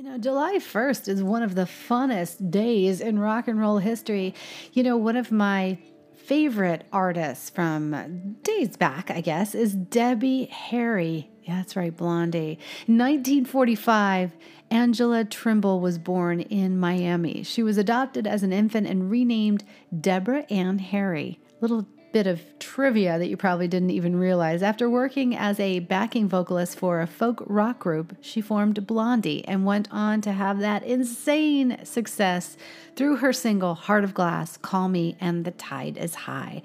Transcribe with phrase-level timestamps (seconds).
[0.00, 4.34] You know, July 1st is one of the funnest days in rock and roll history.
[4.72, 5.76] You know, one of my
[6.16, 11.28] favorite artists from days back, I guess, is Debbie Harry.
[11.42, 12.58] Yeah, that's right, Blondie.
[12.86, 14.38] 1945,
[14.70, 17.42] Angela Trimble was born in Miami.
[17.42, 19.64] She was adopted as an infant and renamed
[20.00, 21.40] Deborah Ann Harry.
[21.60, 24.62] Little bit of trivia that you probably didn't even realize.
[24.62, 29.64] After working as a backing vocalist for a folk rock group, she formed Blondie and
[29.64, 32.56] went on to have that insane success
[32.96, 36.62] through her single Heart of Glass, Call Me, and The Tide is High.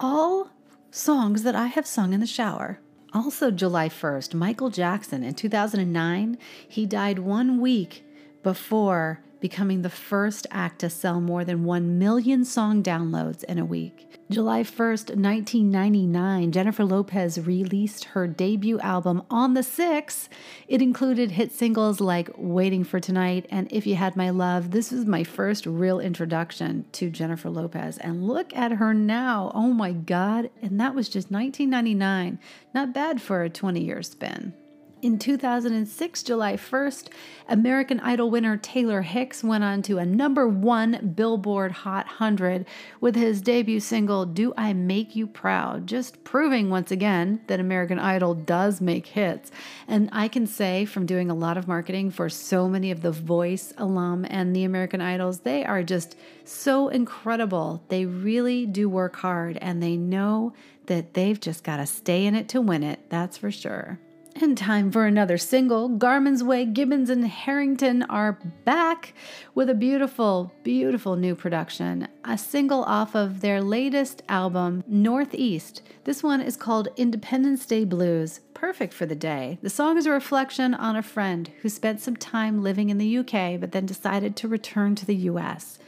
[0.00, 0.50] All
[0.90, 2.80] songs that I have sung in the shower.
[3.14, 6.36] Also, July 1st, Michael Jackson in 2009,
[6.68, 8.04] he died one week
[8.42, 13.64] before becoming the first act to sell more than 1 million song downloads in a
[13.64, 14.08] week.
[14.30, 20.28] July 1st, 1999, Jennifer Lopez released her debut album On the Six.
[20.66, 24.70] It included hit singles like Waiting for Tonight and If You Had My Love.
[24.70, 27.96] This was my first real introduction to Jennifer Lopez.
[27.96, 29.50] And look at her now.
[29.54, 30.50] Oh my God.
[30.60, 32.38] And that was just 1999.
[32.74, 34.52] Not bad for a 20 year spin.
[35.00, 37.10] In 2006, July 1st,
[37.48, 42.66] American Idol winner Taylor Hicks went on to a number one Billboard Hot 100
[43.00, 45.86] with his debut single, Do I Make You Proud?
[45.86, 49.52] Just proving once again that American Idol does make hits.
[49.86, 53.12] And I can say from doing a lot of marketing for so many of the
[53.12, 57.84] Voice alum and the American Idols, they are just so incredible.
[57.86, 60.54] They really do work hard and they know
[60.86, 64.00] that they've just got to stay in it to win it, that's for sure.
[64.40, 65.88] And time for another single.
[65.88, 69.12] Garman's Way, Gibbons, and Harrington are back
[69.52, 72.06] with a beautiful, beautiful new production.
[72.24, 75.82] A single off of their latest album, Northeast.
[76.04, 78.38] This one is called Independence Day Blues.
[78.54, 79.58] Perfect for the day.
[79.60, 83.18] The song is a reflection on a friend who spent some time living in the
[83.18, 85.80] UK but then decided to return to the US.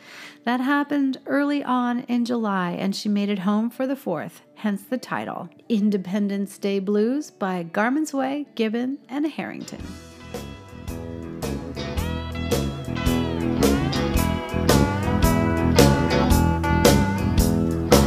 [0.51, 4.83] That happened early on in July, and she made it home for the 4th, hence
[4.83, 9.81] the title Independence Day Blues by Garman's Way, Gibbon, and Harrington.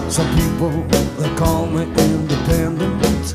[0.09, 0.83] Some people
[1.19, 3.25] they call me independent.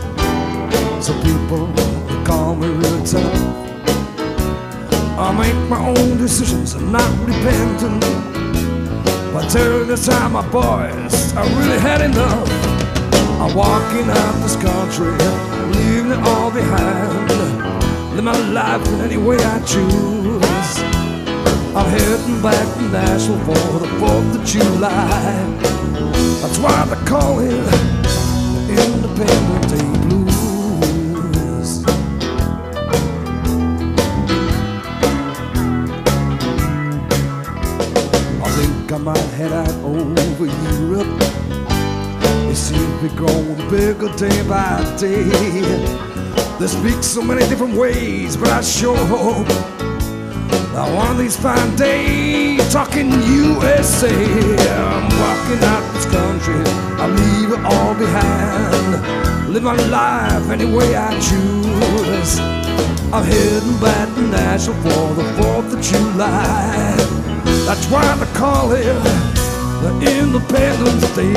[1.03, 3.41] Some people they call me real tough.
[5.19, 8.38] I make my own decisions and not dependent.
[9.39, 12.49] But during this time, my boys, I really had enough.
[13.41, 15.13] I'm walking out this country,
[15.79, 17.31] leaving it all behind.
[18.17, 20.83] Live my life in any way I choose.
[21.73, 24.91] I'm heading back to Nashville for the 4th of July.
[26.43, 27.98] That's why they call it
[44.99, 45.23] day.
[46.59, 49.47] They speak so many different ways, but I sure hope
[50.75, 56.63] that one of these fine days, talking USA, I'm walking out this country.
[56.99, 59.53] I leave it all behind.
[59.53, 62.41] Live my life any way I choose.
[63.13, 66.97] I'm heading back to Nashville for the 4th of July.
[67.67, 68.85] That's why they call it
[69.83, 71.35] the Independence Day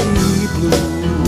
[0.55, 1.20] Blues.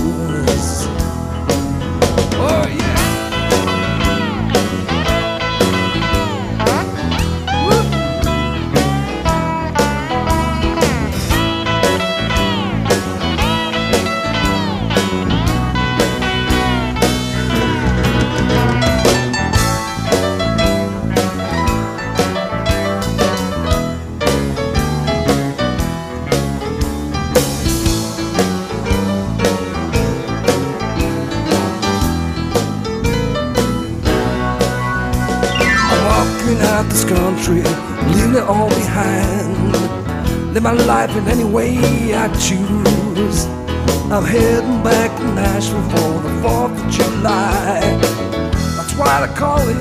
[41.15, 41.77] In any way
[42.15, 43.45] I choose.
[44.11, 47.81] I'm heading back to Nashville for the 4th of July.
[48.75, 49.77] That's why they call it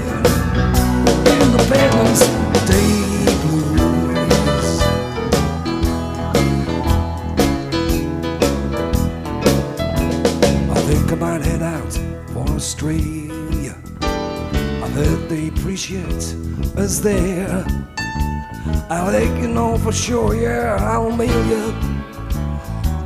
[1.41, 2.21] Independence
[2.69, 4.81] Day Blues.
[10.71, 11.93] I think I might head out
[12.33, 13.75] for Australia.
[14.03, 16.37] I heard they appreciate
[16.77, 17.65] us there.
[18.93, 21.73] I think you know for sure, yeah, I'll mail you.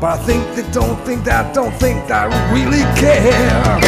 [0.01, 3.79] But I think they don't think that, don't think that I really care.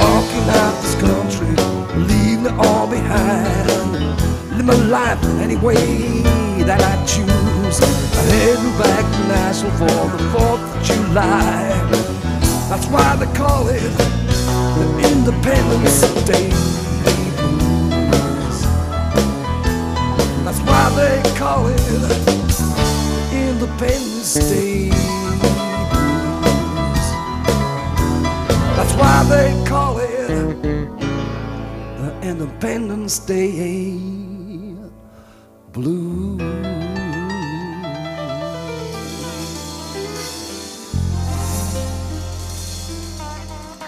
[0.00, 1.52] Walking out this country,
[2.08, 3.68] leaving it all behind.
[4.56, 6.22] live my life any way
[6.64, 7.78] that I choose.
[7.84, 11.68] I'm heading back to Nashville for the 4th of July.
[12.70, 13.92] That's why they call it
[14.78, 16.71] the Independence Day
[20.96, 21.80] they call it
[23.32, 24.90] Independence Day
[25.90, 27.04] blues.
[28.76, 30.28] That's why they call it
[31.98, 34.74] the Independence Day
[35.72, 36.81] blues.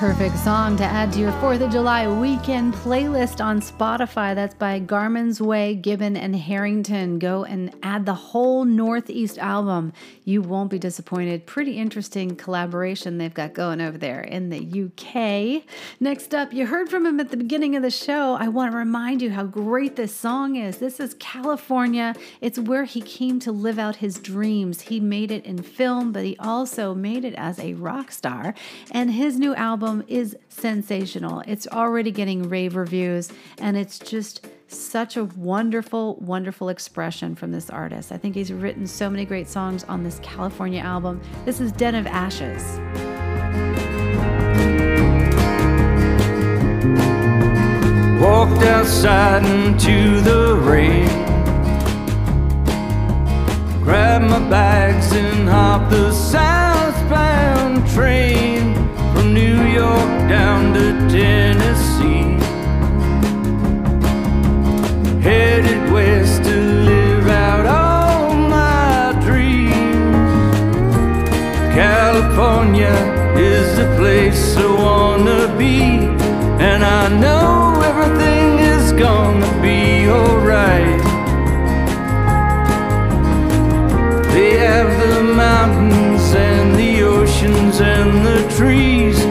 [0.05, 4.35] Perfect song to add to your 4th of July weekend playlist on Spotify.
[4.35, 7.19] That's by Garman's Way, Gibbon, and Harrington.
[7.19, 9.95] Go and add the whole Northeast album.
[10.27, 11.47] You won't be disappointed.
[11.47, 15.65] Pretty interesting collaboration they've got going over there in the UK.
[16.01, 18.35] Next up, you heard from him at the beginning of the show.
[18.35, 20.77] I want to remind you how great this song is.
[20.77, 22.15] This is California.
[22.43, 24.83] It's where he came to live out his dreams.
[24.83, 28.55] He made it in film, but he also made it as a rock star.
[28.91, 31.41] And his new album, album is sensational.
[31.47, 37.71] It's already getting rave reviews, and it's just such a wonderful, wonderful expression from this
[37.71, 38.11] artist.
[38.11, 41.21] I think he's written so many great songs on this California album.
[41.45, 42.81] This is Den of Ashes.
[48.21, 51.07] Walked outside into the rain.
[53.85, 58.84] Grabbed my bags and hopped the southbound train.
[59.33, 62.39] New York down to Tennessee.
[65.23, 66.57] Headed west to
[66.91, 69.75] live out all my dreams.
[71.75, 72.95] California
[73.37, 75.81] is the place I wanna be,
[76.63, 81.14] and I know everything is gonna be alright.
[87.81, 89.24] And the trees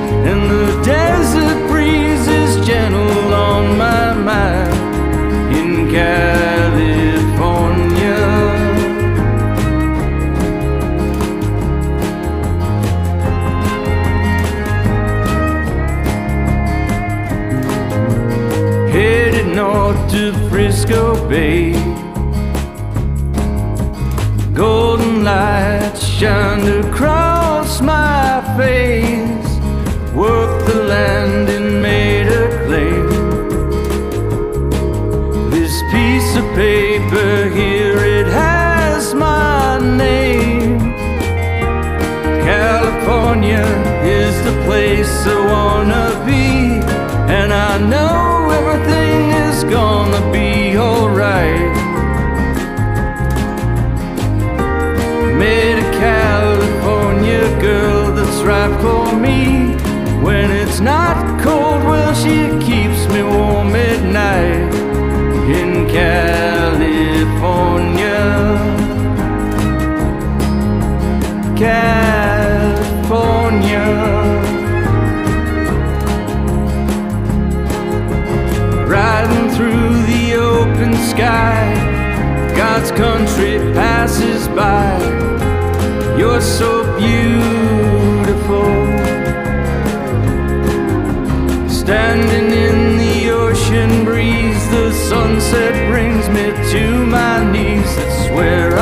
[91.94, 97.96] Standing in the ocean breeze, the sunset brings me to my knees.
[97.96, 98.73] That's where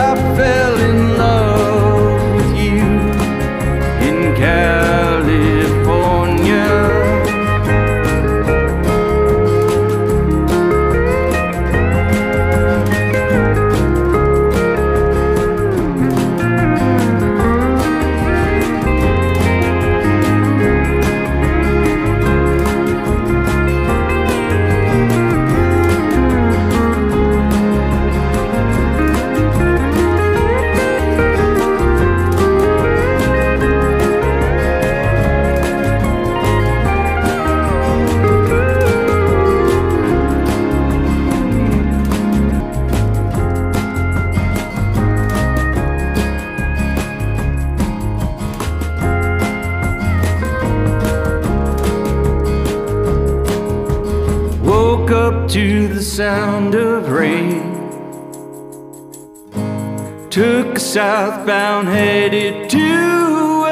[61.41, 63.65] southbound headed to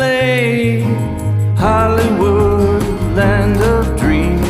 [0.00, 0.80] LA,
[1.54, 2.82] Hollywood,
[3.14, 4.46] land of dreams.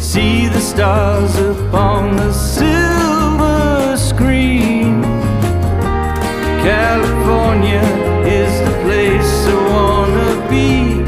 [0.00, 1.36] See the stars.
[1.36, 5.02] upon the silver screen.
[6.62, 7.84] California
[8.40, 11.03] is the place I wanna be,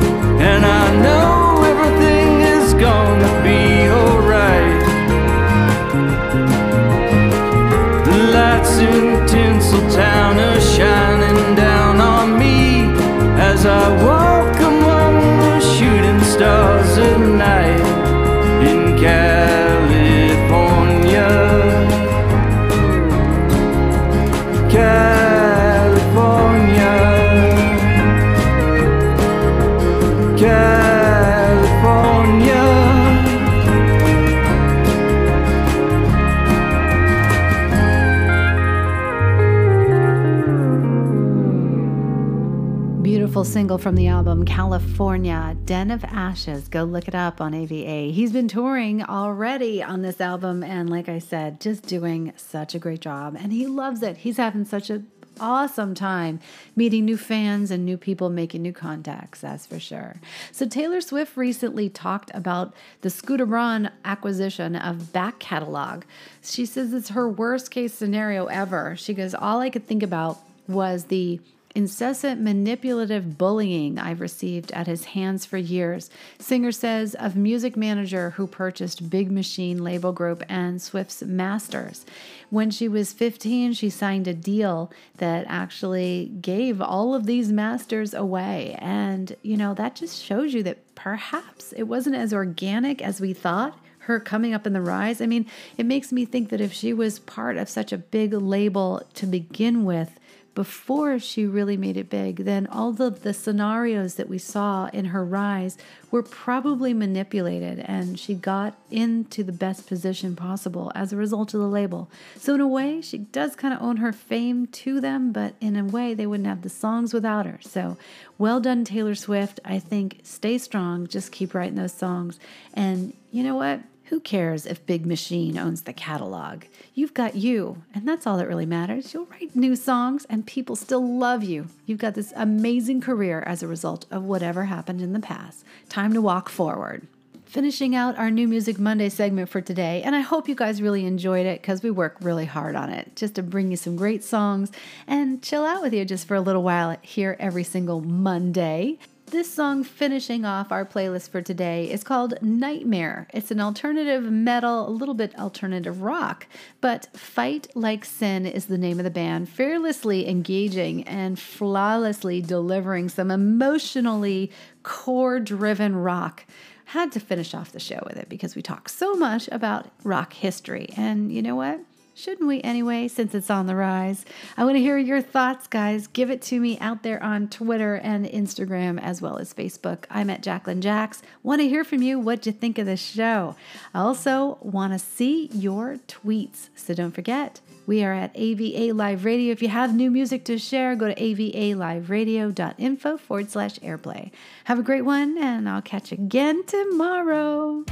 [43.86, 46.66] from the album California, Den of Ashes.
[46.66, 48.10] Go look it up on AVA.
[48.10, 52.80] He's been touring already on this album, and like I said, just doing such a
[52.80, 53.36] great job.
[53.38, 54.16] And he loves it.
[54.16, 55.06] He's having such an
[55.38, 56.40] awesome time
[56.74, 60.16] meeting new fans and new people, making new contacts, that's for sure.
[60.50, 66.02] So, Taylor Swift recently talked about the Scooter Braun acquisition of Back Catalog.
[66.42, 68.96] She says it's her worst case scenario ever.
[68.96, 71.38] She goes, All I could think about was the
[71.76, 76.08] incessant manipulative bullying I've received at his hands for years.
[76.38, 82.06] Singer says of music manager who purchased Big Machine Label Group and Swift's Masters.
[82.48, 88.14] When she was 15, she signed a deal that actually gave all of these masters
[88.14, 88.76] away.
[88.78, 93.34] And, you know, that just shows you that perhaps it wasn't as organic as we
[93.34, 95.20] thought her coming up in the rise.
[95.20, 98.32] I mean, it makes me think that if she was part of such a big
[98.32, 100.18] label to begin with,
[100.56, 105.04] before she really made it big, then all of the scenarios that we saw in
[105.04, 105.76] her rise
[106.10, 111.60] were probably manipulated and she got into the best position possible as a result of
[111.60, 112.10] the label.
[112.38, 115.76] So, in a way, she does kind of own her fame to them, but in
[115.76, 117.58] a way, they wouldn't have the songs without her.
[117.60, 117.98] So,
[118.38, 119.60] well done, Taylor Swift.
[119.62, 122.40] I think stay strong, just keep writing those songs.
[122.72, 123.80] And you know what?
[124.06, 126.62] Who cares if Big Machine owns the catalog?
[126.94, 129.12] You've got you, and that's all that really matters.
[129.12, 131.66] You'll write new songs, and people still love you.
[131.86, 135.64] You've got this amazing career as a result of whatever happened in the past.
[135.88, 137.08] Time to walk forward.
[137.46, 141.04] Finishing out our New Music Monday segment for today, and I hope you guys really
[141.04, 144.22] enjoyed it because we work really hard on it just to bring you some great
[144.22, 144.70] songs
[145.08, 148.98] and chill out with you just for a little while here every single Monday.
[149.28, 153.26] This song finishing off our playlist for today is called Nightmare.
[153.34, 156.46] It's an alternative metal, a little bit alternative rock,
[156.80, 163.08] but Fight Like Sin is the name of the band, fearlessly engaging and flawlessly delivering
[163.08, 164.52] some emotionally
[164.84, 166.46] core driven rock.
[166.84, 170.34] Had to finish off the show with it because we talk so much about rock
[170.34, 170.90] history.
[170.96, 171.80] And you know what?
[172.18, 174.24] Shouldn't we anyway, since it's on the rise?
[174.56, 176.06] I want to hear your thoughts, guys.
[176.06, 180.04] Give it to me out there on Twitter and Instagram as well as Facebook.
[180.08, 181.20] I'm at Jacqueline Jax.
[181.42, 182.18] Want to hear from you.
[182.18, 183.54] What'd you think of the show?
[183.92, 186.70] I also want to see your tweets.
[186.74, 189.52] So don't forget, we are at AVA Live Radio.
[189.52, 194.30] If you have new music to share, go to avaliveradio.info forward slash airplay.
[194.64, 197.84] Have a great one, and I'll catch you again tomorrow.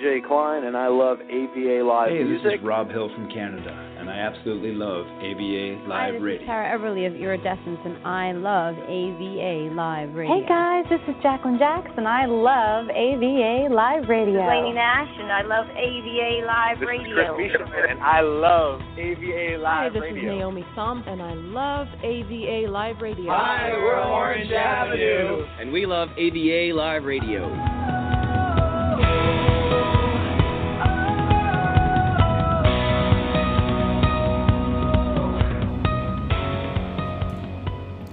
[0.00, 0.16] Radio.
[0.16, 0.26] is Brian J.
[0.26, 4.14] Klein, and I love AVA Live Hey, this is Rob Hill from Canada, and I
[4.18, 6.42] absolutely love AVA Hi, Live this Radio.
[6.42, 10.34] is Tara Everly of Iridescence, and I love AVA Live Radio.
[10.40, 12.06] Hey guys, this is Jacqueline Jackson.
[12.06, 14.40] I love AVA Live Radio.
[14.40, 17.34] This Lainey Nash, and I love AVA Live This is Radio.
[17.34, 20.32] Chris Bishop, and I love AVA Live Hi, this Radio.
[20.32, 23.30] is Naomi Thumb, and I love AVA Live Radio.
[23.32, 25.44] Hi, we're Orange Avenue.
[25.60, 27.48] And we love AVA Live Radio.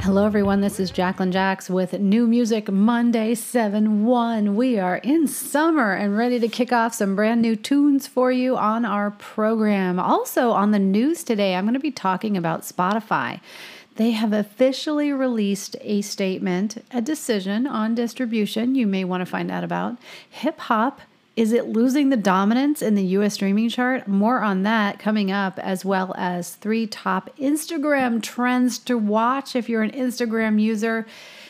[0.05, 0.61] Hello, everyone.
[0.61, 4.55] This is Jacqueline Jax with New Music Monday 7 1.
[4.55, 8.55] We are in summer and ready to kick off some brand new tunes for you
[8.55, 9.99] on our program.
[9.99, 13.39] Also, on the news today, I'm going to be talking about Spotify.
[13.95, 19.49] They have officially released a statement, a decision on distribution you may want to find
[19.49, 19.97] out about.
[20.29, 21.01] Hip hop
[21.35, 24.07] is it losing the dominance in the US streaming chart?
[24.07, 29.67] More on that coming up, as well as three top Instagram trends to watch if
[29.67, 31.05] you're an Instagram user.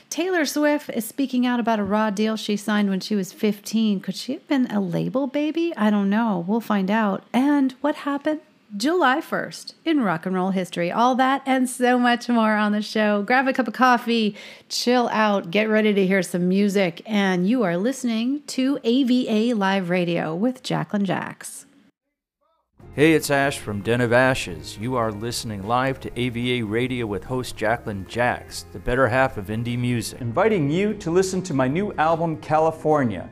[0.10, 4.00] Taylor Swift is speaking out about a raw deal she signed when she was 15.
[4.00, 5.74] Could she have been a label baby?
[5.76, 6.44] I don't know.
[6.48, 7.24] We'll find out.
[7.34, 8.42] And what happened
[8.76, 10.92] July 1st in rock and roll history.
[10.92, 13.22] All that and so much more on the show.
[13.24, 14.36] Grab a cup of coffee,
[14.70, 17.02] chill out, get ready to hear some music.
[17.06, 21.66] And you are listening to AVA Live Radio with Jacqueline Jax.
[22.94, 24.78] Hey, it's Ash from Den of Ashes.
[24.78, 29.48] You are listening live to AVA Radio with host Jacqueline Jax, the better half of
[29.48, 30.22] indie music.
[30.22, 33.30] inviting you to listen to my new album, California.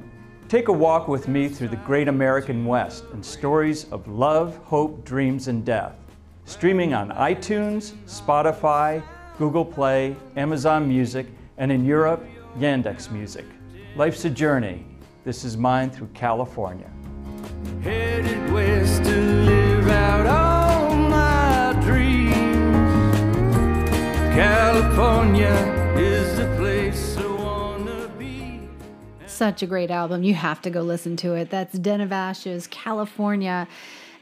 [0.53, 5.03] Take a walk with me through the great American West and stories of love, hope,
[5.03, 5.95] dreams, and death.
[6.45, 9.01] Streaming on iTunes, Spotify,
[9.39, 11.25] Google Play, Amazon Music,
[11.57, 12.23] and in Europe,
[12.59, 13.45] Yandex Music.
[13.95, 14.85] Life's a journey.
[15.25, 16.91] This is mine through California.
[17.81, 22.35] Headed west to live out all my dreams.
[24.35, 25.49] California
[25.97, 26.62] is the place.
[29.43, 30.23] Such a great album.
[30.23, 31.49] You have to go listen to it.
[31.49, 33.67] That's Den of Ashes, California.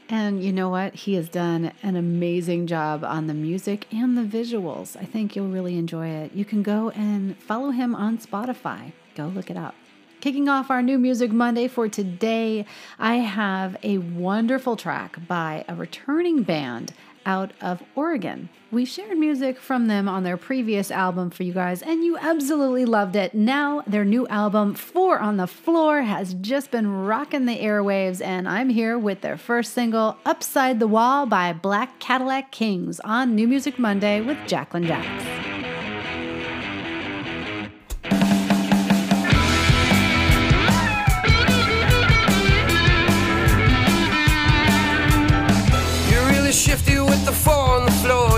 [0.08, 0.96] And you know what?
[0.96, 4.96] He has done an amazing job on the music and the visuals.
[4.96, 6.32] I think you'll really enjoy it.
[6.32, 8.90] You can go and follow him on Spotify.
[9.14, 9.76] Go look it up.
[10.20, 12.66] Kicking off our new music Monday for today,
[12.98, 16.94] I have a wonderful track by a returning band
[17.26, 18.48] out of Oregon.
[18.70, 22.84] We shared music from them on their previous album for you guys, and you absolutely
[22.86, 23.34] loved it.
[23.34, 28.48] Now, their new album, Four on the Floor, has just been rocking the airwaves, and
[28.48, 33.46] I'm here with their first single, Upside the Wall by Black Cadillac Kings, on New
[33.46, 35.41] Music Monday with Jacqueline Jax.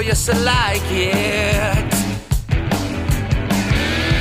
[0.04, 1.92] The yes, I like it.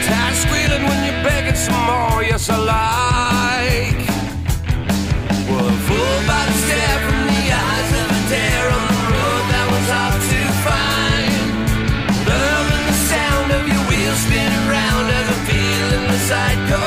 [0.05, 4.07] Tired squealing when you're begging some more, yes, I like.
[5.49, 9.65] Well, a full body stare from the eyes of a dare on the road that
[9.73, 11.41] was hard to find.
[12.27, 16.82] Loving the sound of your wheels spinning round as I'm feeling the sight go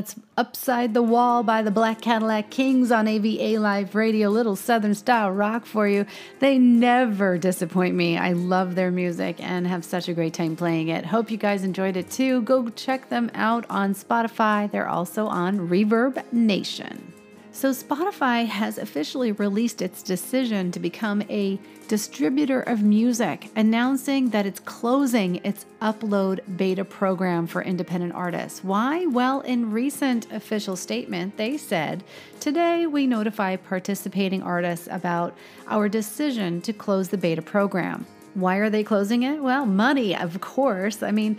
[0.00, 4.30] That's Upside the Wall by the Black Cadillac Kings on AVA Live Radio.
[4.30, 6.06] Little Southern style rock for you.
[6.38, 8.16] They never disappoint me.
[8.16, 11.04] I love their music and have such a great time playing it.
[11.04, 12.40] Hope you guys enjoyed it too.
[12.40, 14.70] Go check them out on Spotify.
[14.70, 17.12] They're also on Reverb Nation.
[17.60, 24.46] So, Spotify has officially released its decision to become a distributor of music, announcing that
[24.46, 28.64] it's closing its upload beta program for independent artists.
[28.64, 29.04] Why?
[29.04, 32.02] Well, in recent official statement, they said,
[32.40, 35.36] "Today we notify participating artists about
[35.68, 39.42] our decision to close the beta program." Why are they closing it?
[39.42, 41.02] Well, money, of course.
[41.02, 41.36] I mean,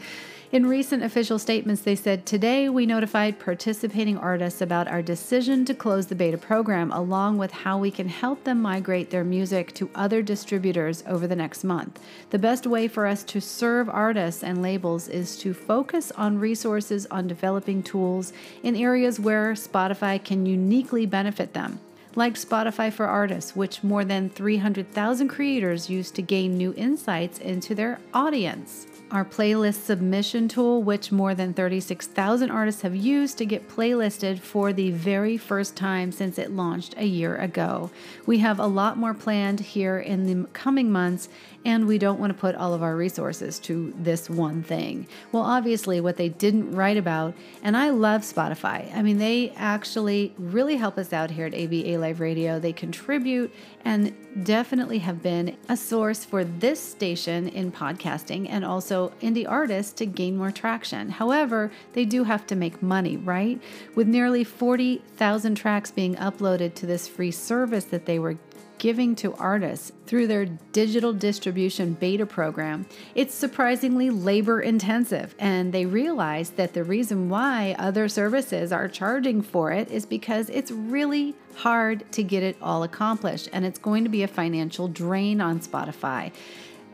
[0.52, 5.74] in recent official statements, they said, Today we notified participating artists about our decision to
[5.74, 9.90] close the beta program, along with how we can help them migrate their music to
[9.96, 12.02] other distributors over the next month.
[12.32, 17.08] The best way for us to serve artists and labels is to focus on resources
[17.10, 21.80] on developing tools in areas where Spotify can uniquely benefit them
[22.14, 27.74] like Spotify for Artists, which more than 300,000 creators use to gain new insights into
[27.74, 28.86] their audience.
[29.12, 34.72] Our playlist submission tool, which more than 36,000 artists have used to get playlisted for
[34.72, 37.92] the very first time since it launched a year ago.
[38.26, 41.28] We have a lot more planned here in the coming months,
[41.66, 45.08] and we don't want to put all of our resources to this one thing.
[45.32, 48.94] Well, obviously, what they didn't write about, and I love Spotify.
[48.96, 52.60] I mean, they actually really help us out here at AVA Live Radio.
[52.60, 59.12] They contribute and definitely have been a source for this station in podcasting and also
[59.22, 61.10] indie artists to gain more traction.
[61.10, 63.62] However, they do have to make money, right?
[63.96, 68.38] With nearly 40,000 tracks being uploaded to this free service that they were
[68.82, 75.36] giving to artists through their digital distribution beta program, it's surprisingly labor intensive.
[75.38, 80.50] And they realized that the reason why other services are charging for it is because
[80.50, 83.50] it's really hard to get it all accomplished.
[83.54, 86.34] And it's going to be a financial drain on Spotify.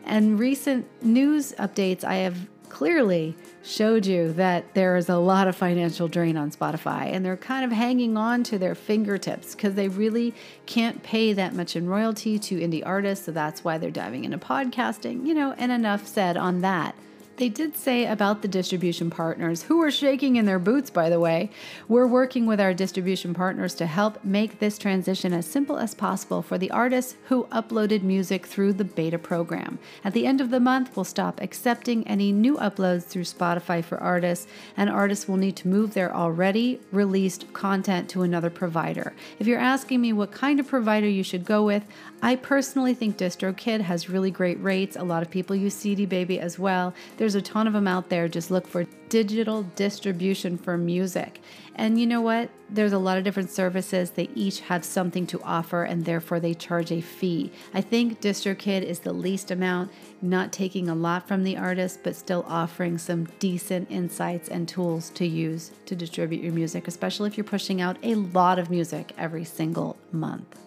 [0.04, 2.36] And recent news updates, I have
[2.70, 7.38] clearly showed you that there is a lot of financial drain on Spotify and they're
[7.38, 10.34] kind of hanging on to their fingertips because they really
[10.66, 13.26] can't pay that much in royalty to indie artists.
[13.26, 16.96] So that's why they're diving into podcasting, you know, and enough said on that.
[17.38, 21.20] They did say about the distribution partners, who are shaking in their boots, by the
[21.20, 21.52] way.
[21.88, 26.42] We're working with our distribution partners to help make this transition as simple as possible
[26.42, 29.78] for the artists who uploaded music through the beta program.
[30.04, 34.00] At the end of the month, we'll stop accepting any new uploads through Spotify for
[34.00, 39.14] artists, and artists will need to move their already released content to another provider.
[39.38, 41.84] If you're asking me what kind of provider you should go with,
[42.24, 44.96] I personally think DistroKid has really great rates.
[44.96, 46.96] A lot of people use CD Baby as well.
[47.18, 48.28] There's a ton of them out there.
[48.28, 51.42] Just look for digital distribution for music.
[51.76, 52.50] And you know what?
[52.70, 54.12] There's a lot of different services.
[54.12, 57.52] They each have something to offer and therefore they charge a fee.
[57.74, 62.16] I think DistroKid is the least amount, not taking a lot from the artist, but
[62.16, 67.38] still offering some decent insights and tools to use to distribute your music, especially if
[67.38, 70.67] you're pushing out a lot of music every single month.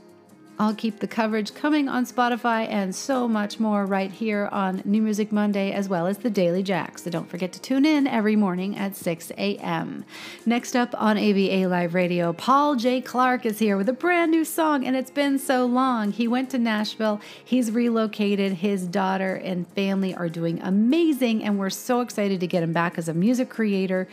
[0.60, 5.00] I'll keep the coverage coming on Spotify and so much more right here on New
[5.00, 6.98] Music Monday, as well as the Daily Jack.
[6.98, 10.04] So don't forget to tune in every morning at 6 a.m.
[10.44, 13.00] Next up on AVA Live Radio, Paul J.
[13.00, 16.12] Clark is here with a brand new song, and it's been so long.
[16.12, 18.52] He went to Nashville, he's relocated.
[18.52, 22.98] His daughter and family are doing amazing, and we're so excited to get him back
[22.98, 24.08] as a music creator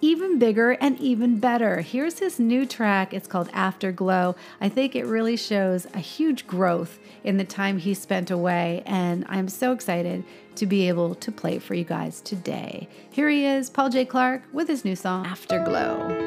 [0.00, 1.80] even bigger and even better.
[1.80, 3.14] Here's his new track.
[3.14, 4.36] It's called Afterglow.
[4.60, 9.24] I think it really shows a huge growth in the time he spent away, and
[9.28, 10.24] I'm so excited
[10.56, 12.88] to be able to play for you guys today.
[13.10, 14.04] Here he is, Paul J.
[14.04, 16.25] Clark, with his new song, Afterglow.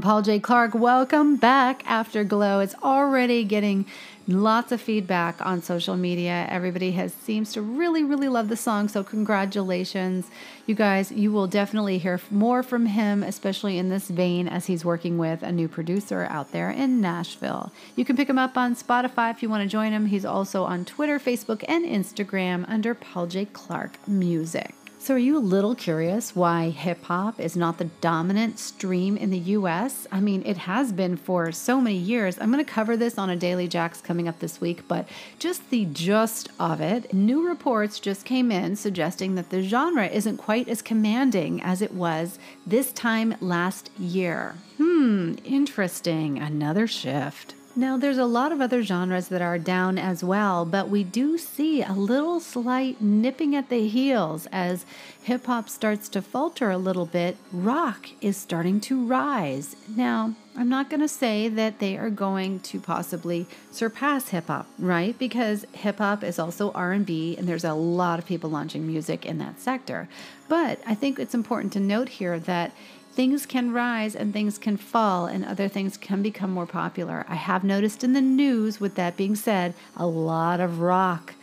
[0.00, 0.40] Paul J.
[0.40, 0.74] Clark.
[0.74, 2.60] Welcome back, Afterglow.
[2.60, 3.86] It's already getting
[4.26, 6.46] lots of feedback on social media.
[6.48, 8.88] Everybody has seems to really, really love the song.
[8.88, 10.26] So congratulations,
[10.66, 11.10] you guys.
[11.10, 15.42] You will definitely hear more from him, especially in this vein, as he's working with
[15.42, 17.72] a new producer out there in Nashville.
[17.96, 20.06] You can pick him up on Spotify if you want to join him.
[20.06, 23.46] He's also on Twitter, Facebook, and Instagram under Paul J.
[23.46, 24.74] Clark Music.
[25.02, 29.30] So, are you a little curious why hip hop is not the dominant stream in
[29.30, 30.06] the US?
[30.12, 32.38] I mean, it has been for so many years.
[32.38, 35.08] I'm going to cover this on a Daily Jacks coming up this week, but
[35.40, 40.36] just the gist of it new reports just came in suggesting that the genre isn't
[40.36, 44.54] quite as commanding as it was this time last year.
[44.76, 46.38] Hmm, interesting.
[46.38, 47.56] Another shift.
[47.74, 51.38] Now, there's a lot of other genres that are down as well, but we do
[51.38, 54.84] see a little slight nipping at the heels as
[55.22, 57.38] hip hop starts to falter a little bit.
[57.50, 59.74] Rock is starting to rise.
[59.88, 64.66] Now, I'm not going to say that they are going to possibly surpass hip hop,
[64.78, 65.18] right?
[65.18, 69.38] Because hip hop is also R&B and there's a lot of people launching music in
[69.38, 70.10] that sector.
[70.46, 72.72] But I think it's important to note here that
[73.12, 77.24] things can rise and things can fall and other things can become more popular.
[77.28, 81.34] I have noticed in the news, with that being said, a lot of rock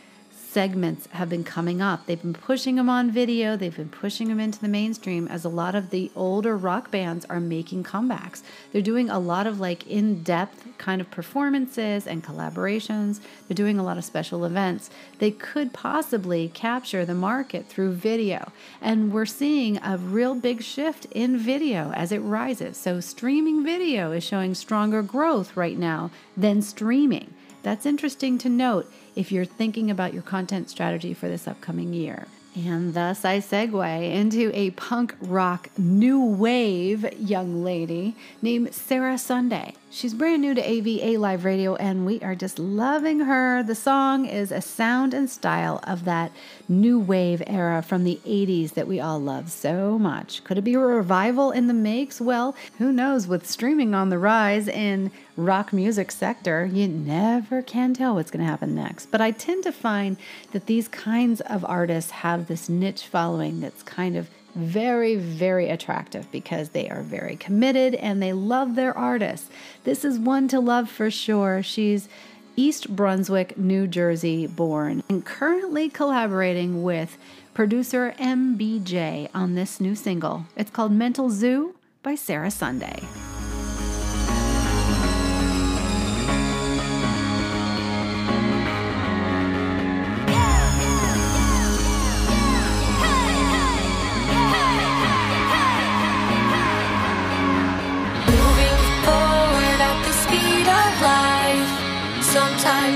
[0.50, 2.06] segments have been coming up.
[2.06, 5.48] They've been pushing them on video, they've been pushing them into the mainstream as a
[5.48, 8.42] lot of the older rock bands are making comebacks.
[8.72, 13.78] They're doing a lot of like in depth kind of performances and collaborations, they're doing
[13.78, 14.90] a lot of special events.
[15.18, 18.50] They could possibly capture the market through video.
[18.80, 22.76] And we're seeing a real big shift in video as it rises.
[22.76, 27.34] So, streaming video is showing stronger growth right now than streaming.
[27.62, 32.26] That's interesting to note if you're thinking about your content strategy for this upcoming year.
[32.56, 39.74] And thus I segue into a punk rock new wave young lady named Sarah Sunday.
[39.88, 43.62] She's brand new to AVA Live Radio, and we are just loving her.
[43.62, 46.32] The song is a sound and style of that
[46.68, 50.42] new wave era from the 80s that we all love so much.
[50.42, 52.20] Could it be a revival in the makes?
[52.20, 53.28] Well, who knows?
[53.28, 58.44] With streaming on the rise in rock music sector, you never can tell what's going
[58.44, 59.06] to happen next.
[59.06, 60.16] But I tend to find
[60.52, 66.30] that these kinds of artists have this niche following that's kind of very, very attractive
[66.30, 69.48] because they are very committed and they love their artists.
[69.84, 71.62] This is one to love for sure.
[71.62, 72.08] She's
[72.56, 77.16] East Brunswick, New Jersey born and currently collaborating with
[77.54, 80.46] producer MBJ on this new single.
[80.56, 83.00] It's called Mental Zoo by Sarah Sunday.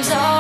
[0.03, 0.34] Sometimes awful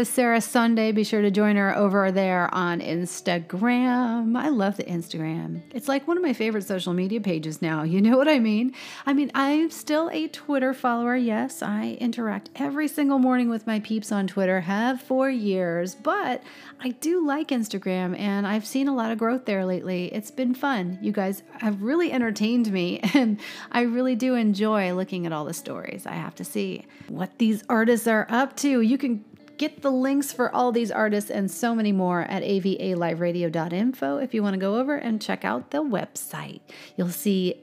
[0.00, 0.92] Artist Sarah Sunday.
[0.92, 4.34] Be sure to join her over there on Instagram.
[4.34, 5.60] I love the Instagram.
[5.74, 7.82] It's like one of my favorite social media pages now.
[7.90, 8.72] You know what I mean?
[9.04, 11.16] I mean, I'm still a Twitter follower.
[11.16, 16.42] Yes, I interact every single morning with my peeps on Twitter, have for years, but
[16.80, 20.06] I do like Instagram and I've seen a lot of growth there lately.
[20.14, 20.98] It's been fun.
[21.02, 23.38] You guys have really entertained me and
[23.70, 26.06] I really do enjoy looking at all the stories.
[26.06, 28.80] I have to see what these artists are up to.
[28.80, 29.24] You can
[29.60, 34.42] get the links for all these artists and so many more at avaliveradio.info if you
[34.42, 36.62] want to go over and check out the website.
[36.96, 37.62] You'll see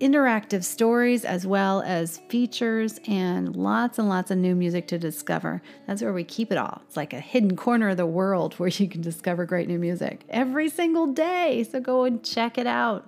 [0.00, 5.60] interactive stories as well as features and lots and lots of new music to discover.
[5.86, 6.80] That's where we keep it all.
[6.86, 10.24] It's like a hidden corner of the world where you can discover great new music
[10.30, 11.62] every single day.
[11.70, 13.06] So go and check it out.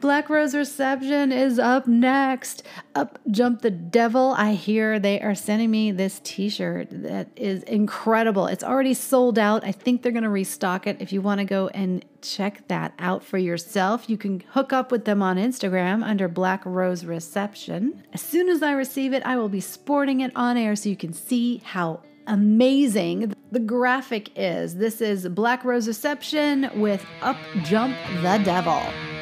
[0.00, 2.62] Black Rose Reception is up next.
[2.94, 4.32] Up Jump the Devil.
[4.36, 8.46] I hear they are sending me this t shirt that is incredible.
[8.46, 9.64] It's already sold out.
[9.64, 10.98] I think they're going to restock it.
[11.00, 14.92] If you want to go and check that out for yourself, you can hook up
[14.92, 18.04] with them on Instagram under Black Rose Reception.
[18.12, 20.96] As soon as I receive it, I will be sporting it on air so you
[20.96, 24.76] can see how amazing the graphic is.
[24.76, 29.17] This is Black Rose Reception with Up Jump the Devil.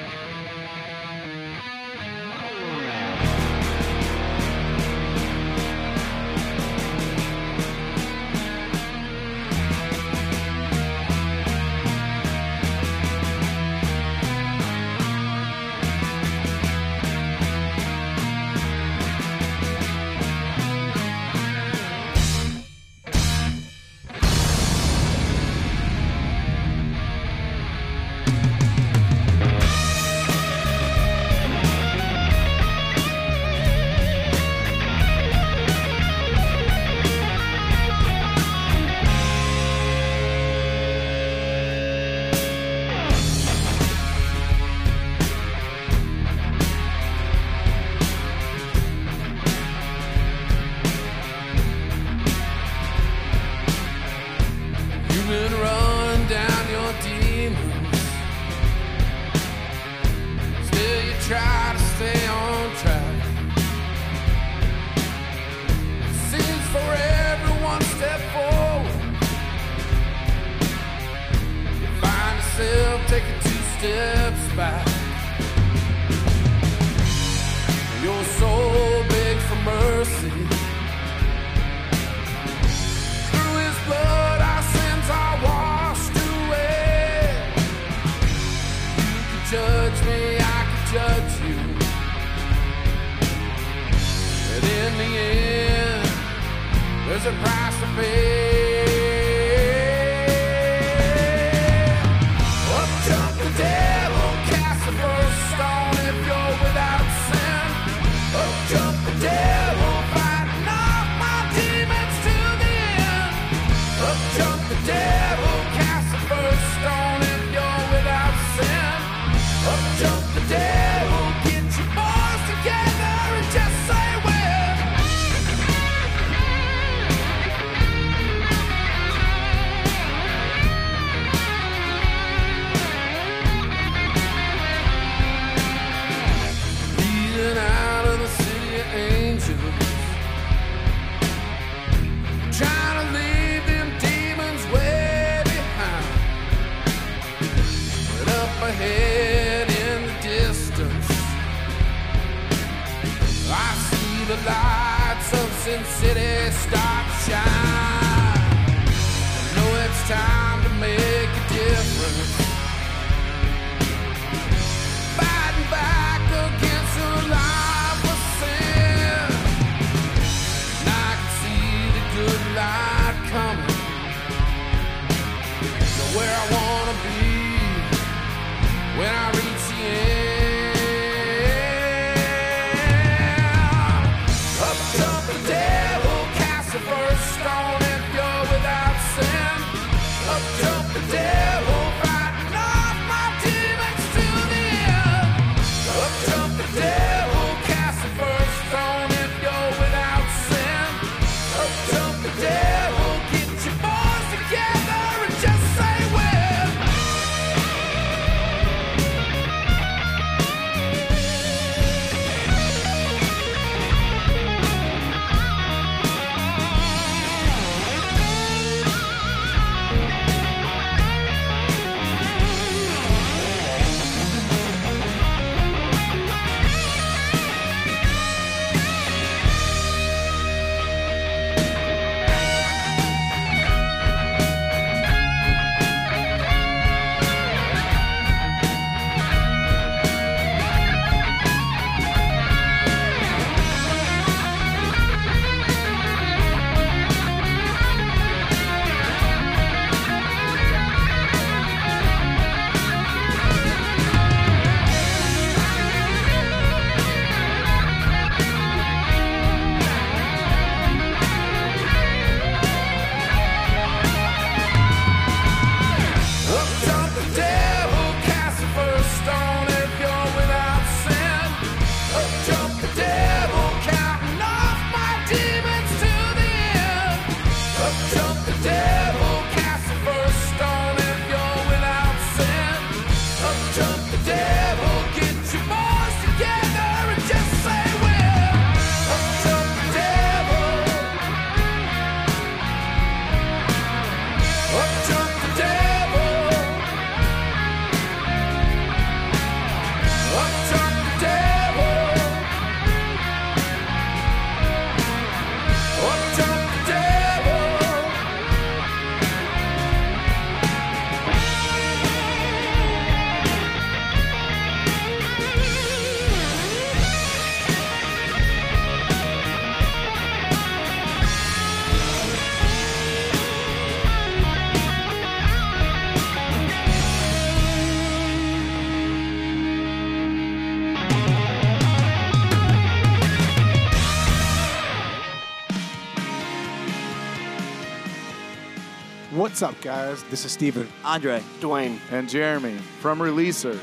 [339.56, 340.22] What's up, guys?
[340.24, 341.42] This is Steven, Andre.
[341.60, 341.98] Dwayne.
[342.10, 343.80] and Jeremy from Releaser,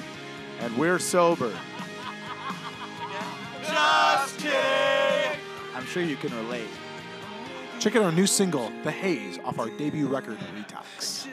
[0.60, 1.52] and we're sober.
[5.74, 6.68] I'm sure you can relate.
[7.80, 11.26] Check out our new single, The Haze, off our debut record, Retox.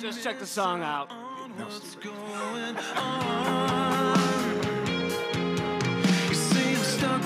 [0.00, 1.10] Just check the song out.
[1.58, 1.68] No,
[2.02, 2.14] You
[6.30, 7.22] I'm stuck